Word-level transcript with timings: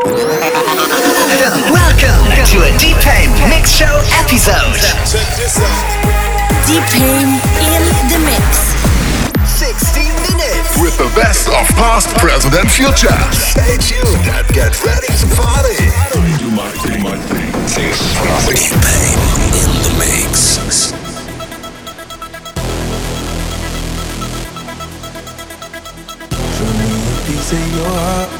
Welcome 0.00 0.16
to 2.48 2.62
a 2.64 2.72
Deep 2.78 2.96
Mix 3.52 3.70
Show 3.70 4.00
episode. 4.16 4.80
Deep 6.64 6.88
in 6.96 7.28
the 8.08 8.18
mix. 8.24 8.72
60 9.44 10.00
minutes 10.00 10.80
with 10.80 10.96
the 10.96 11.12
best 11.14 11.48
of 11.48 11.68
past, 11.76 12.08
present, 12.16 12.54
and 12.54 12.70
future. 12.70 13.12
Stay 13.30 13.76
tuned 13.76 14.24
and 14.24 14.48
get 14.54 14.72
ready 14.82 15.06
to 15.06 15.26
party. 15.36 15.76
Do 16.38 16.50
my 16.50 16.70
thing, 16.80 17.02
my 17.02 17.18
thing. 17.28 17.52
Deep 17.68 17.92
in 18.56 19.76
the 19.84 19.92
mix. 19.98 20.96
Show 26.56 26.72
me 26.72 26.88
a 26.88 27.26
piece 27.26 27.52
of 27.52 27.76
your 27.76 27.84
heart. 27.86 28.39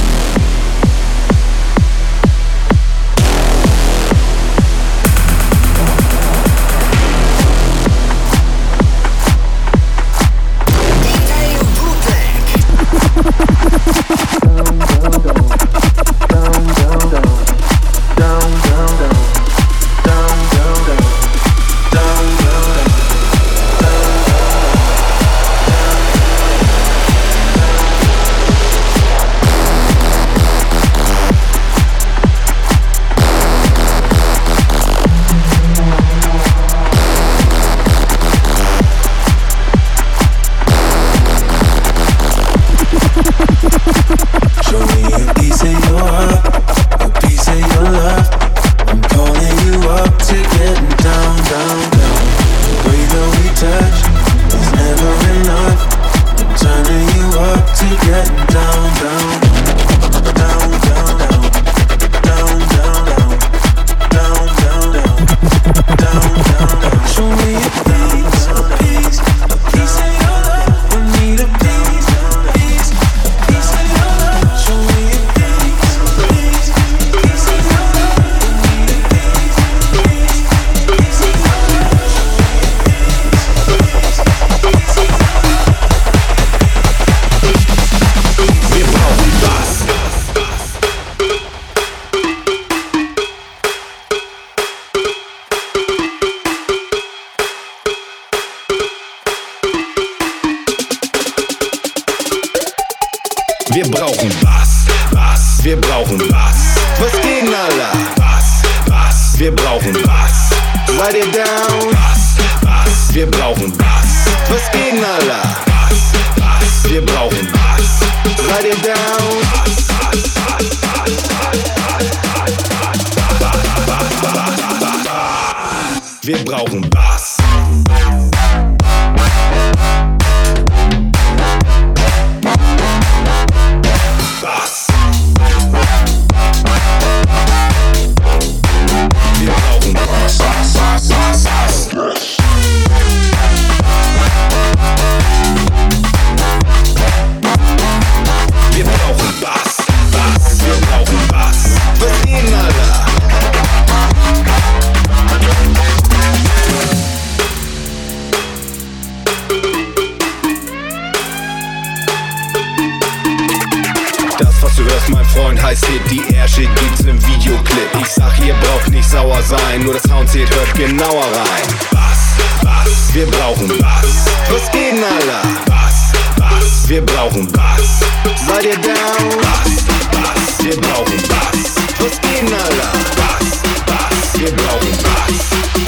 scheiß 165.71 165.85
Hit, 165.85 166.01
die 166.11 166.35
Ärsche 166.35 166.61
gibt's 166.61 167.01
im 167.01 167.17
Videoclip. 167.25 167.89
Ich 168.01 168.07
sag, 168.07 168.37
ihr 168.45 168.53
braucht 168.55 168.89
nicht 168.89 169.09
sauer 169.09 169.41
sein, 169.41 169.83
nur 169.83 169.93
das 169.93 170.03
Sound 170.03 170.29
zählt, 170.29 170.53
hört 170.53 170.73
genauer 170.75 171.23
rein. 171.23 171.67
Bass, 171.91 172.35
Bass, 172.61 173.13
wir 173.13 173.25
brauchen 173.27 173.67
Bass. 173.79 174.25
Was 174.49 174.71
geht 174.71 174.93
denn, 174.93 175.03
Alter? 175.03 175.41
Was, 175.67 176.11
was, 176.37 176.89
wir 176.89 177.05
brauchen 177.05 177.51
Bass. 177.51 178.01
Seid 178.47 178.65
ihr 178.65 178.77
down? 178.77 178.93
Was, 179.39 179.85
was, 180.11 180.65
wir 180.65 180.75
brauchen 180.81 181.17
Bass. 181.29 181.75
Was 181.99 182.21
geht 182.21 182.41
denn, 182.41 182.53
Alter? 182.53 182.91
Was, 183.15 183.61
was, 183.87 184.39
wir 184.39 184.51
brauchen 184.51 184.91
Bass. 185.03 185.39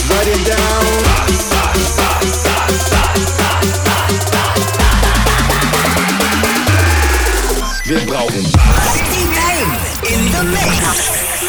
Seid 0.08 0.28
ihr 0.28 0.44
down? 0.46 1.04
Bass, 1.04 1.50
Bass, 1.50 1.82
Bass, 1.98 2.44
Bass, 2.44 2.80
Bass, 2.90 3.24
Bass, 3.36 3.84
Bass, 3.84 4.14
Bass, 4.14 4.64
Bass. 7.60 7.82
Wir 7.86 8.00
brauchen 8.06 8.44
Bass. 8.54 9.13
In 9.64 10.32
the 10.34 10.44
mix. 10.52 11.43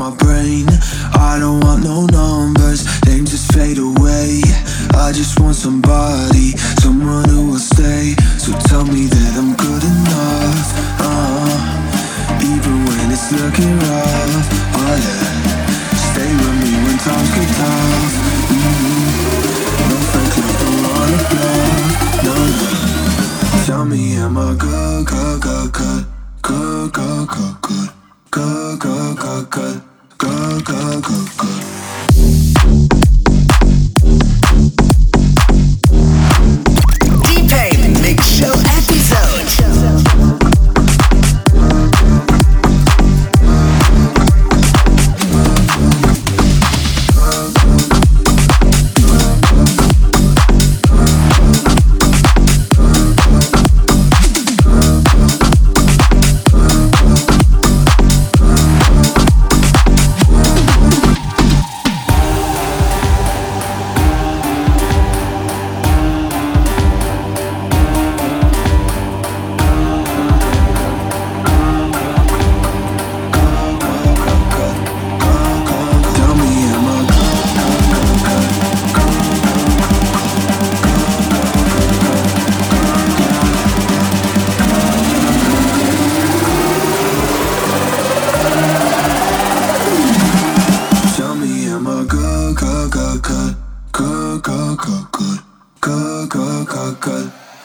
my 0.00 0.16
brain. 0.16 0.66
I 1.12 1.36
don't 1.38 1.60
want 1.60 1.84
no 1.84 2.06
numbers, 2.06 2.88
names 3.04 3.32
just 3.32 3.52
fade 3.52 3.76
away. 3.76 4.40
I 4.96 5.12
just 5.12 5.38
want 5.38 5.56
somebody 5.56 6.54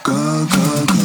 go, 0.06 0.14
go, 0.46 0.86
go. 0.86 1.05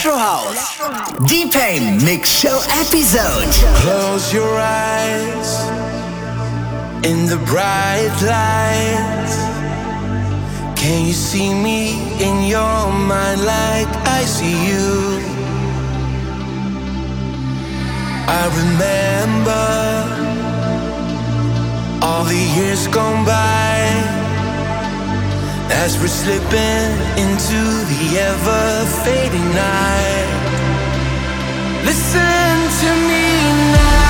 Electro 0.00 0.16
House. 0.16 0.78
DEEPAIM 1.26 2.04
Mix 2.04 2.28
Show 2.28 2.60
episode. 2.70 3.50
Close 3.76 4.32
your 4.32 4.58
eyes 4.58 5.68
in 7.04 7.26
the 7.26 7.38
bright 7.46 8.14
lights. 8.22 9.36
Can 10.80 11.06
you 11.06 11.12
see 11.12 11.54
me 11.54 11.92
in 12.22 12.46
your 12.46 12.92
mind 12.92 13.44
like 13.44 13.88
I 14.06 14.24
see 14.24 14.56
you? 14.68 15.20
I 18.28 18.42
remember 18.62 19.66
all 22.06 22.24
the 22.24 22.42
years 22.56 22.86
gone 22.88 23.24
by 23.24 24.19
as 25.70 25.98
we're 25.98 26.08
slipping 26.08 26.90
into 27.16 27.60
the 27.90 28.18
ever 28.18 28.86
fading 29.04 29.48
night. 29.54 30.30
Listen 31.84 32.54
to 32.80 32.90
me 33.08 33.72
now. 33.72 34.09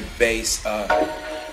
the 0.00 0.04
bass 0.18 0.64
up. 0.66 0.90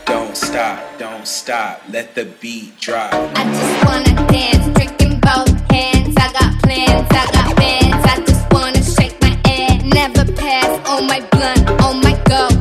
Don't 0.06 0.36
stop, 0.36 0.84
don't 1.00 1.26
stop, 1.26 1.82
let 1.90 2.14
the 2.14 2.26
beat 2.42 2.78
drop. 2.78 3.14
I 3.14 3.44
just 3.46 3.86
wanna 3.86 4.28
dance, 4.28 4.68
drinking 4.76 5.22
both 5.22 5.72
hands. 5.72 6.14
I 6.18 6.28
got 6.34 6.62
plans, 6.62 7.08
I 7.12 7.32
got 7.32 7.56
bands. 7.56 8.06
I 8.06 8.20
just 8.26 8.44
wanna 8.52 8.84
shake 8.84 9.16
my 9.22 9.40
head, 9.48 9.86
never 9.86 10.30
pass 10.34 10.72
on 10.90 11.08
my 11.08 11.22
blunt, 11.32 11.70
on 11.84 12.02
my 12.02 12.22
go. 12.26 12.53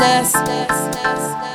less. 0.00 0.34
less, 0.34 0.94
less, 0.96 1.42
less. 1.42 1.49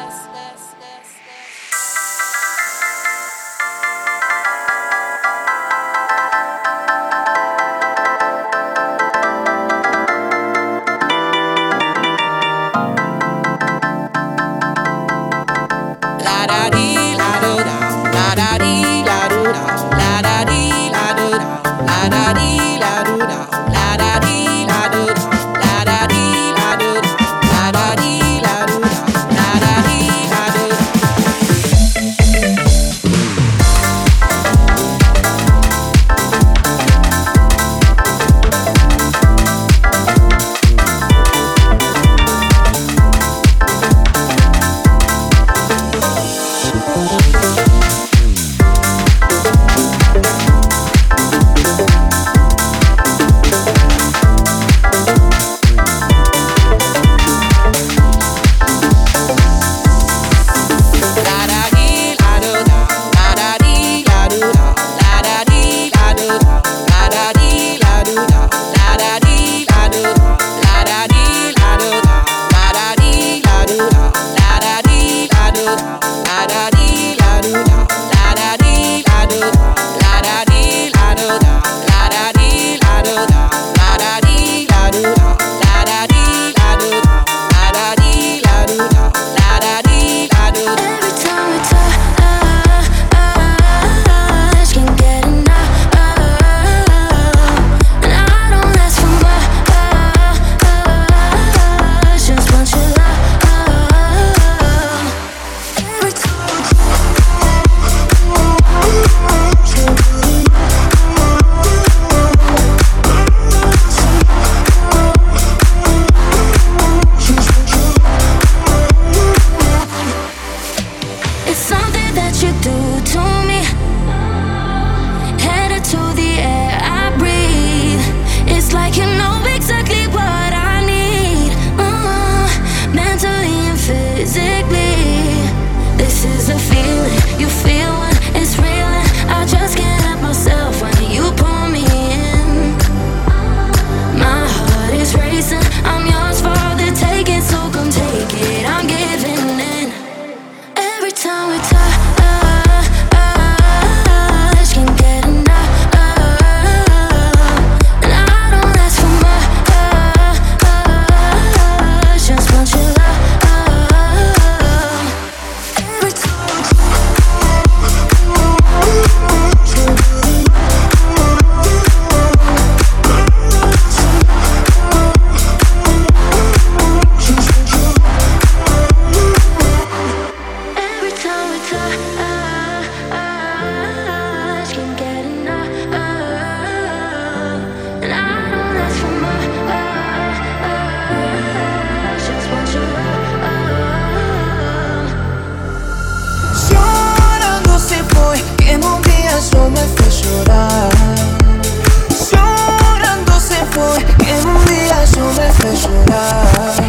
special 205.74 206.06
love 206.06 206.85